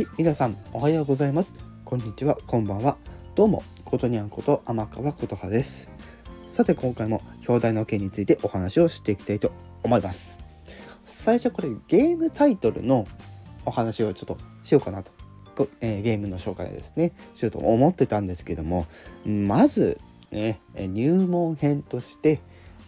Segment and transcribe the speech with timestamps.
[0.00, 1.54] はい、皆さんおはようございます。
[1.84, 2.96] こんにちは、こんばんは。
[3.36, 5.92] どうも、ことにゃんこと天川琴葉です。
[6.48, 9.52] さて、今回も表題の件についてお話をしていきたいと
[9.82, 10.38] 思います。
[11.04, 13.06] 最初これゲームタイトルの
[13.66, 15.12] お話をちょっとしようかなと。
[15.82, 18.86] えー、ゲームの紹介ですね、しようと思ってたんですけども、
[19.26, 22.40] まずね、入門編として、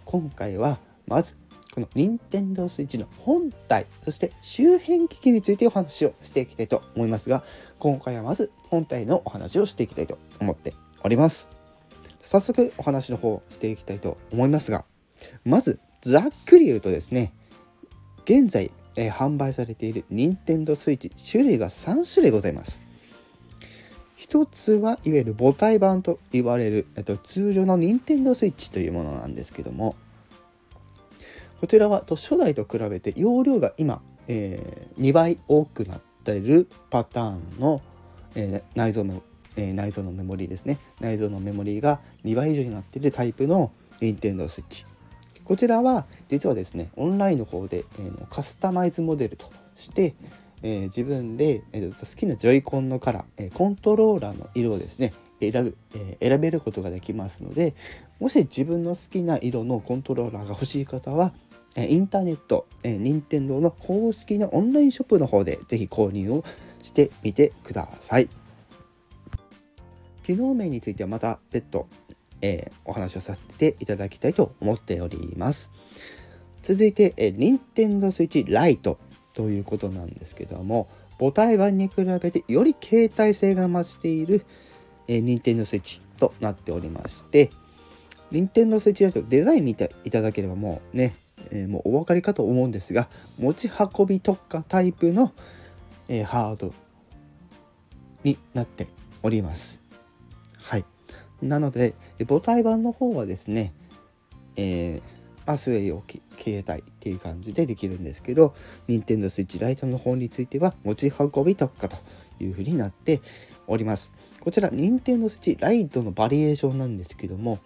[0.06, 1.36] 今回はまず
[1.74, 7.42] この Nintendo Switch の本体、そして周辺機器についてお話をしていきたいと思いますが、
[7.78, 11.48] 今回はまず本体のお話をしていきたいと思っております。
[12.20, 14.84] 早速お話の方をしていきたいと思いますが、
[15.46, 17.32] まずざっくり言うとですね、
[18.26, 22.82] 現在、えー、販売されている Nintendo Switch 種類が3種類ございます。
[24.14, 29.96] 一つはいわゆる母体版と言われる、えっと、通常の Nintendo Switch というものなんですけども、
[31.62, 37.80] こちらは初代と比べて容量が今、えー、2倍多くなっているパターンの、
[38.34, 39.22] えー、内蔵の、
[39.54, 40.78] えー、内蔵のメモリーですね。
[41.00, 44.86] 内蔵のメモリーが2倍以上になっているタイプの Nintendo Switch
[45.44, 50.16] こちらは実はですねオンラインの方で、えー、カスタマイズモデルとして、
[50.64, 55.12] えー、自分で、えー、好きなジョイコンのカラー、えー、コントローラーの色をですね
[55.50, 57.74] 選ぶ、え、選べることができますので
[58.20, 61.32] もし自分の好きな色のコントローラーが欲しい方は
[61.74, 66.44] インターネットえ、任天堂の公式のオンラインショップの方でぜひ購入を
[66.82, 68.28] してみてください。
[70.24, 71.88] 機能面についてはまた別途、
[72.40, 75.70] えー、お話をさせていただきたいと思っております。
[76.62, 78.96] 続いて、えー、Nintendo Switch Lite
[79.34, 84.44] ということなんですけども、母体版に比べてより携帯性が増している、
[85.08, 87.50] えー、Nintendo Switch となっておりまして、
[88.32, 91.14] Nintendo Switch Lite デザイン見ていただければもうね、
[91.50, 93.08] えー、もうお分かりかと思うんですが
[93.38, 95.32] 持ち運び特化タイプの、
[96.08, 96.72] えー、ハード
[98.24, 98.88] になって
[99.22, 99.82] おります。
[100.56, 100.84] はい。
[101.42, 101.94] なので
[102.26, 103.74] 母体版の方はですね、
[104.56, 106.02] えー、アスウェイを
[106.38, 108.54] 携帯っていう感じでできるんですけど
[108.88, 111.96] Nintendo Switch Lite の方については持ち運び特化と
[112.40, 113.20] いうふうになって
[113.66, 114.12] おります。
[114.42, 117.60] こちら Nintendo Switch Lite のバリエーションなんですけども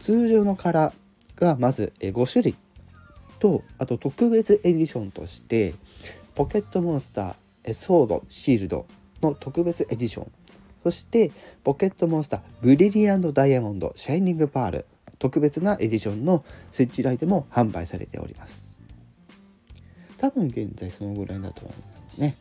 [0.00, 2.54] 通常のカラーがまず5種類
[3.38, 5.74] とあと特別エディションとして
[6.34, 8.86] ポケットモンスターソードシールド
[9.22, 10.32] の特別エディション。
[10.82, 11.30] そして
[11.64, 14.86] ポケットモンスターブリリアンドダイヤモンドシャイニングパール
[15.18, 18.62] 特別なエディションのスイッチライトも販売されております。
[20.18, 22.34] 多分現在そのぐらいだと思いますね。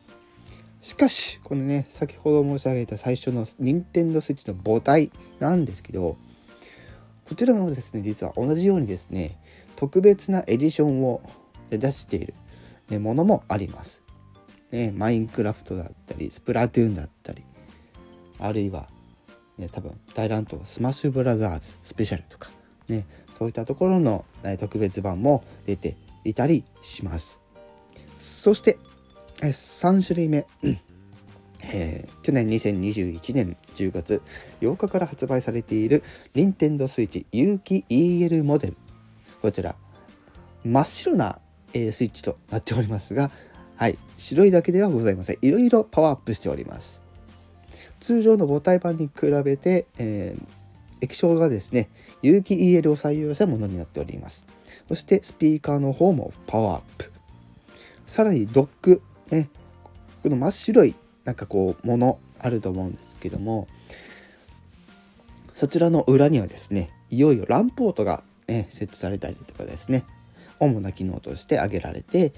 [0.81, 6.17] しかしこのね先ほど申し上げた最初の任天堂スイッチの母体なんですけど
[7.28, 9.40] こちらもですね実は同じようにですね
[9.75, 11.22] 特別なエディションを
[11.69, 12.34] 出している
[13.00, 14.01] ものもあります。
[14.72, 17.44] ね、マインクラフトだったりスプラトゥーンだったり
[18.38, 18.88] あるいは、
[19.57, 22.51] ね、多分大乱闘スマッシュブラザーズスペシャルとか
[22.88, 23.07] ね
[23.40, 24.25] そういったところの
[24.59, 27.41] 特別版も出ていたりします。
[28.17, 28.78] そして
[29.42, 30.46] 3種類目
[31.62, 34.22] えー、去年2021年10月
[34.62, 38.78] 8日から発売されている Nintendo Switch 有機 EL モデル
[39.42, 39.76] こちら
[40.64, 41.40] 真っ白な、
[41.74, 43.32] えー、スイッチとなっておりますが、
[43.76, 45.38] はい、白いだけではございません。
[45.42, 47.02] いろいろパワーアップしております。
[48.00, 50.48] 通常の母体版に比べて、えー、
[51.02, 51.90] 液晶がですね、
[52.22, 54.46] 有機 EL を採用したものになっております。
[54.88, 57.12] そしてスピーカーの方もパワーアップ。
[58.06, 59.50] さらにドック、ね、
[60.23, 60.95] この真っ白い
[61.25, 63.67] なんかこうものあると思うんですけども、
[65.53, 70.06] そちらの裏にはですね、いよいよランポートがね、設置されたりとかですね、
[70.59, 72.34] 主な機能として挙げられて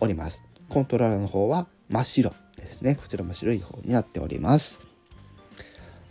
[0.00, 0.42] おります。
[0.68, 2.96] コントローラーの方は真っ白ですね。
[2.96, 4.80] こちらも白い方になっております。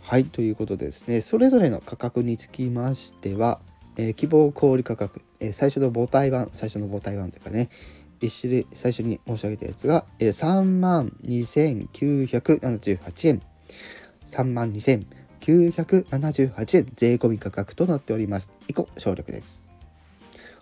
[0.02, 3.60] はい、ということでですね、それぞれの価格につきましては、
[3.96, 7.70] えー、希望小売価格、えー、最初の母体版、最初の母体版というかね、
[8.22, 13.42] 1種類、最初に申し上げたやつが、え、3万2978円。
[14.30, 18.54] 3万2978円税込み価格となっております。
[18.68, 19.62] 以降、省略です。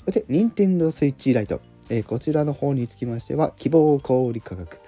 [0.07, 1.61] そして、Nintendo Switch Lite。
[1.91, 4.79] え、こちらの方につきましては、希望小売価格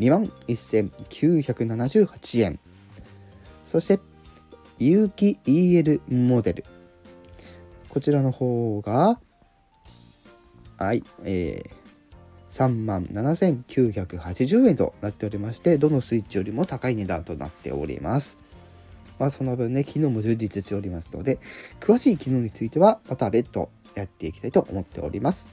[0.00, 2.58] 21,978円。
[3.64, 4.00] そして、
[4.78, 6.64] 有機 EL モデル。
[7.88, 9.18] こちらの方が、
[10.76, 11.85] はい、えー、
[12.56, 18.38] 3万7980円となっておりまして、どのスイッチよりも高い値段となっております。
[19.18, 21.38] まあ、その分ね、機能も充実しておりますので、
[21.80, 25.46] 詳しい機能についてはまた別途やっていきたいと思っております。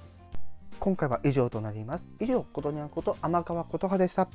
[0.79, 2.05] 今回は以上となります。
[2.21, 4.29] 以上、ことにゃんこと天川琴葉でした。